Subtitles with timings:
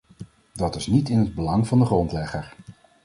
[0.53, 2.55] Dat is niet in het belang van de grondlegger.